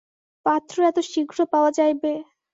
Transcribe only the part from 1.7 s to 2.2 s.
যাইবে?